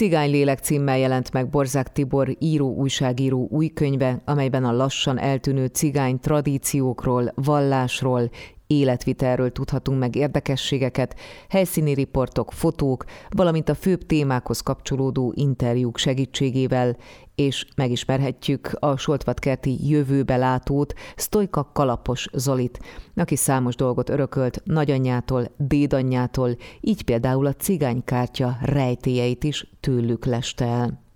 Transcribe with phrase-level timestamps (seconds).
[0.00, 5.66] Cigány lélek címmel jelent meg Borzák Tibor író újságíró új könyve, amelyben a lassan eltűnő
[5.66, 8.30] cigány tradíciókról, vallásról,
[8.70, 11.16] életvitelről tudhatunk meg érdekességeket,
[11.48, 16.96] helyszíni riportok, fotók, valamint a főbb témákhoz kapcsolódó interjúk segítségével,
[17.34, 22.78] és megismerhetjük a Soltvatkerti jövőbe látót, Sztojka Kalapos Zolit,
[23.14, 31.09] aki számos dolgot örökölt nagyanyjától, dédanyjától, így például a cigánykártya rejtélyeit is tőlük leste el.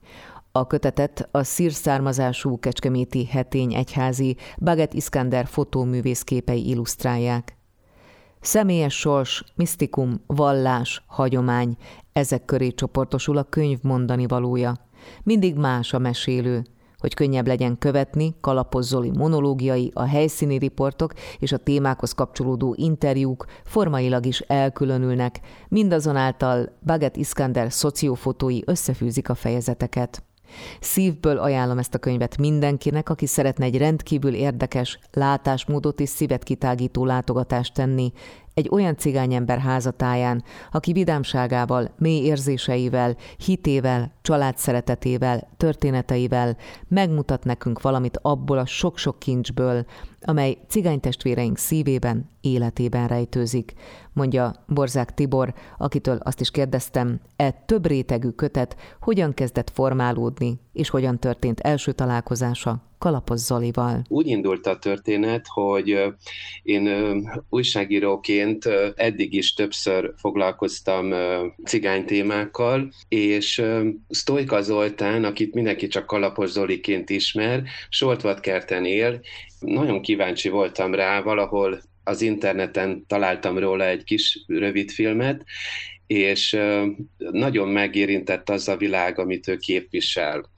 [0.57, 7.57] A kötetet a szírszármazású kecskeméti hetény egyházi Baget Iskander fotóművészképei illusztrálják.
[8.41, 11.77] Személyes sors, misztikum, vallás, hagyomány,
[12.13, 14.75] ezek köré csoportosul a könyv mondani valója.
[15.23, 16.65] Mindig más a mesélő,
[16.99, 23.45] hogy könnyebb legyen követni, Kalapos Zoli monológiai, a helyszíni riportok és a témákhoz kapcsolódó interjúk
[23.65, 30.23] formailag is elkülönülnek, mindazonáltal Baget Iskander szociófotói összefűzik a fejezeteket.
[30.81, 37.05] Szívből ajánlom ezt a könyvet mindenkinek, aki szeretne egy rendkívül érdekes látásmódot és szívet kitágító
[37.05, 38.13] látogatást tenni
[38.55, 46.57] egy olyan cigányember házatáján, aki vidámságával, mély érzéseivel, hitével, család szeretetével, történeteivel
[46.89, 49.85] megmutat nekünk valamit abból a sok-sok kincsből,
[50.21, 53.73] amely cigánytestvéreink szívében, életében rejtőzik,
[54.13, 60.89] mondja Borzák Tibor, akitől azt is kérdeztem, e több rétegű kötet hogyan kezdett formálódni, és
[60.89, 64.05] hogyan történt első találkozása Kalapos Zolival.
[64.09, 65.99] Úgy indult a történet, hogy
[66.63, 66.89] én
[67.49, 71.15] újságíróként eddig is többször foglalkoztam
[71.65, 73.63] cigány témákkal, és
[74.09, 79.21] Sztojka Zoltán, akit mindenki csak Kalapos Zoliként ismer, Soltvatkerten él,
[79.61, 85.45] nagyon kíváncsi voltam rá, valahol az interneten találtam róla egy kis rövid filmet,
[86.07, 86.59] és
[87.17, 90.51] nagyon megérintett az a világ, amit ő képvisel.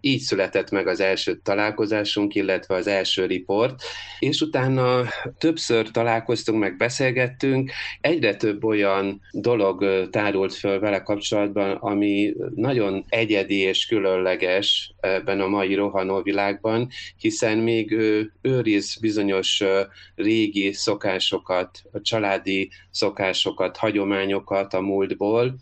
[0.00, 3.82] Így született meg az első találkozásunk, illetve az első riport,
[4.18, 5.02] és utána
[5.38, 7.70] többször találkoztunk, meg beszélgettünk,
[8.00, 15.48] egyre több olyan dolog tárult föl vele kapcsolatban, ami nagyon egyedi és különleges ebben a
[15.48, 19.62] mai rohanó világban, hiszen még ő őriz bizonyos
[20.14, 25.54] régi szokásokat, a családi szokásokat, hagyományokat a múltból,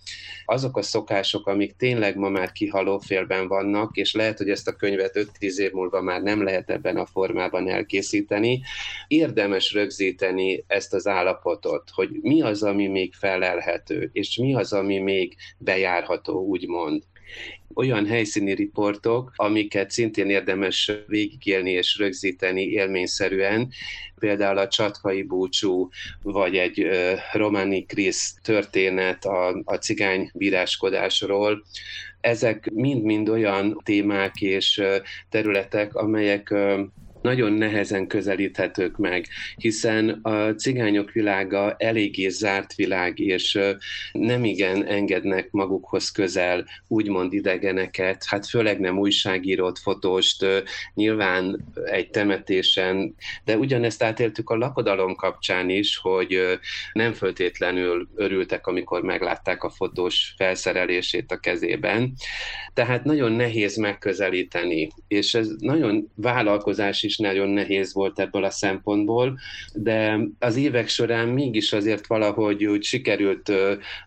[0.44, 4.76] azok a szokások, amik tényleg ma már kihaló félben vannak, és lehet, hogy ezt a
[4.76, 8.62] könyvet 5-10 év múlva már nem lehet ebben a formában elkészíteni,
[9.08, 14.98] érdemes rögzíteni ezt az állapotot, hogy mi az, ami még felelhető, és mi az, ami
[14.98, 17.02] még bejárható, úgymond
[17.74, 23.68] olyan helyszíni riportok, amiket szintén érdemes végigélni és rögzíteni élményszerűen,
[24.18, 25.88] például a Csatkai búcsú,
[26.22, 26.88] vagy egy
[27.32, 31.64] Romani Krisz történet a, a cigány bíráskodásról,
[32.20, 34.82] ezek mind-mind olyan témák és
[35.28, 36.54] területek, amelyek
[37.22, 43.58] nagyon nehezen közelíthetők meg, hiszen a cigányok világa eléggé zárt világ, és
[44.12, 50.46] nem igen engednek magukhoz közel úgymond idegeneket, hát főleg nem újságírót, fotóst,
[50.94, 56.58] nyilván egy temetésen, de ugyanezt átéltük a lakodalom kapcsán is, hogy
[56.92, 62.12] nem föltétlenül örültek, amikor meglátták a fotós felszerelését a kezében.
[62.74, 69.38] Tehát nagyon nehéz megközelíteni, és ez nagyon vállalkozás is nagyon nehéz volt ebből a szempontból,
[69.74, 73.52] de az évek során mégis azért valahogy úgy sikerült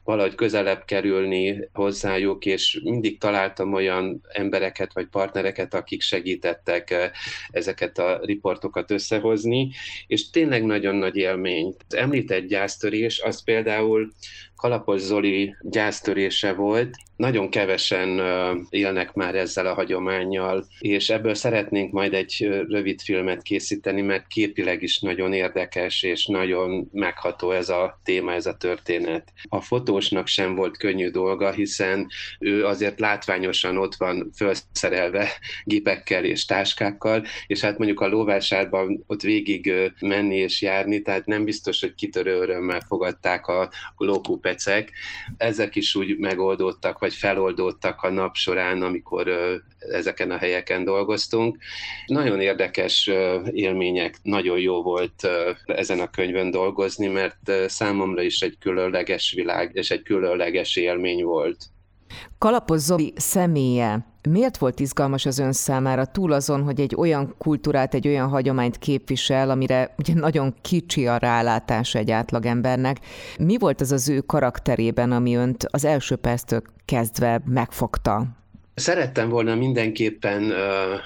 [0.04, 7.12] valahogy közelebb kerülni hozzájuk, és mindig találtam olyan embereket vagy partnereket, akik segítettek
[7.50, 9.72] ezeket a riportokat összehozni,
[10.08, 11.76] és tényleg nagyon nagy élmény.
[11.90, 14.12] Említett gyásztörés, az például
[14.56, 18.22] Kalapos Zoli gyásztörése volt, nagyon kevesen
[18.70, 24.82] élnek már ezzel a hagyományjal, és ebből szeretnénk majd egy rövid filmet készíteni, mert képileg
[24.82, 29.34] is nagyon érdekes, és nagyon megható ez a téma, ez a történet.
[29.50, 32.08] A fotósnak sem volt könnyű dolga, hiszen
[32.40, 35.30] ő azért látványosan ott van felszerelve
[35.64, 41.44] gépekkel és táskákkal, és hát mondjuk a lóvásárban ott végig menni és járni, tehát nem
[41.44, 43.70] biztos, hogy kitörő örömmel fogadták a
[44.46, 44.92] lókupecek.
[45.38, 49.30] Ezek is úgy megoldódtak, vagy feloldódtak a nap során, amikor
[49.80, 51.58] ezeken a helyeken dolgoztunk.
[52.06, 53.10] Nagyon érdekes
[53.52, 55.28] élmények, nagyon jó volt
[55.66, 61.58] ezen a könyvön dolgozni, mert számomra is egy különleges világ és egy különleges élmény volt.
[62.38, 67.94] Kalapos Zoli személye Miért volt izgalmas az ön számára túl azon, hogy egy olyan kultúrát,
[67.94, 73.00] egy olyan hagyományt képvisel, amire ugye nagyon kicsi a rálátás egy átlagembernek?
[73.40, 78.28] Mi volt az az ő karakterében, ami önt az első perctől kezdve megfogta?
[78.76, 80.54] Szerettem volna mindenképpen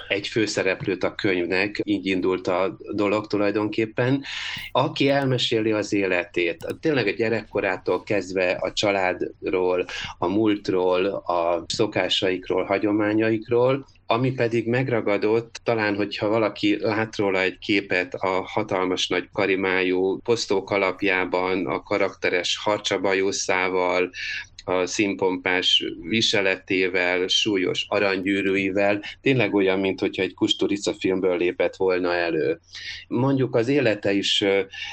[0.07, 4.24] egy főszereplőt a könyvnek, így indult a dolog tulajdonképpen,
[4.71, 6.75] aki elmeséli az életét.
[6.80, 9.86] Tényleg a gyerekkorától kezdve a családról,
[10.18, 18.13] a múltról, a szokásaikról, hagyományaikról, ami pedig megragadott, talán, hogyha valaki lát róla egy képet
[18.13, 24.10] a hatalmas nagy karimájú posztók alapjában, a karakteres harcsabajuszával,
[24.63, 32.59] a színpompás viseletével, súlyos aranygyűrűivel, tényleg olyan, mint hogyha egy Kusturica filmből lépett volna elő.
[33.07, 34.44] Mondjuk az élete is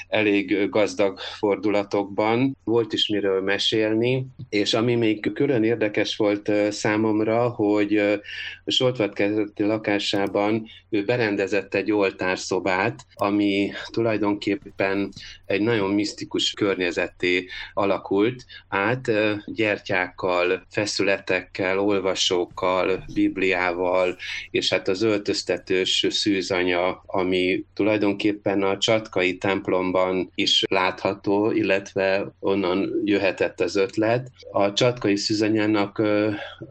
[0.08, 8.20] elég gazdag fordulatokban, volt is miről mesélni, és ami még külön érdekes volt számomra, hogy
[8.66, 15.12] Soltvat kezdeti lakásában ő berendezett egy oltárszobát, ami tulajdonképpen
[15.46, 19.10] egy nagyon misztikus környezetté alakult át,
[19.56, 24.17] gyertyákkal, feszületekkel, olvasókkal, bibliával,
[24.50, 33.61] és hát az öltöztetős szűzanya, ami tulajdonképpen a csatkai templomban is látható, illetve onnan jöhetett
[33.61, 34.31] az ötlet.
[34.53, 35.99] A csatkai szűzanyának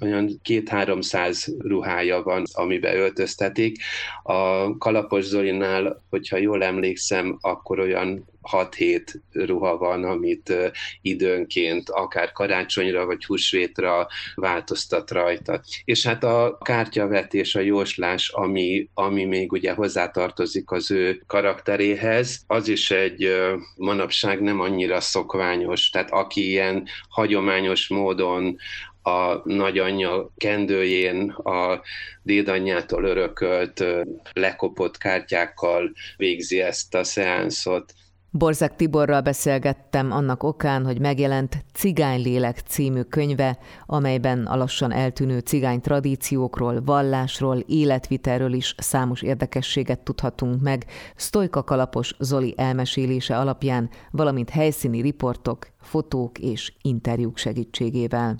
[0.02, 3.78] olyan két-háromszáz ruhája van, amiben öltöztetik.
[4.24, 10.54] A Kalapos Zolinál, hogyha jól emlékszem, akkor olyan 6-7 ruha van, amit
[11.02, 15.62] időnként akár karácsonyra vagy húsvétra változtat rajta.
[15.86, 22.68] És hát a kártyavetés, a jóslás, ami, ami még ugye hozzátartozik az ő karakteréhez, az
[22.68, 23.36] is egy
[23.76, 25.90] manapság nem annyira szokványos.
[25.90, 28.58] Tehát aki ilyen hagyományos módon
[29.06, 31.82] a nagyanyja kendőjén a
[32.22, 33.84] dédanyjától örökölt
[34.34, 37.94] lekopott kártyákkal végzi ezt a szeánszot.
[38.38, 45.82] Borzák Tiborral beszélgettem annak okán, hogy megjelent Cigánylélek című könyve, amelyben a lassan eltűnő cigány
[45.82, 50.86] tradíciókról, vallásról, életvitelről is számos érdekességet tudhatunk meg,
[51.16, 58.40] Sztojka Kalapos Zoli elmesélése alapján, valamint helyszíni riportok, fotók és interjúk segítségével.